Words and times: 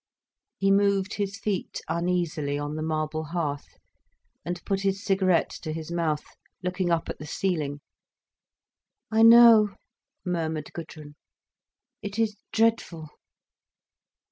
He 0.57 0.71
moved 0.71 1.13
his 1.13 1.37
feet 1.37 1.79
uneasily 1.87 2.57
on 2.57 2.75
the 2.75 2.81
marble 2.81 3.23
hearth, 3.25 3.77
and 4.43 4.65
put 4.65 4.81
his 4.81 5.03
cigarette 5.05 5.51
to 5.61 5.71
his 5.71 5.91
mouth, 5.91 6.23
looking 6.63 6.89
up 6.89 7.07
at 7.07 7.19
the 7.19 7.27
ceiling. 7.27 7.81
"I 9.11 9.21
know," 9.21 9.75
murmured 10.25 10.73
Gudrun: 10.73 11.17
"it 12.01 12.17
is 12.17 12.35
dreadful." 12.51 13.09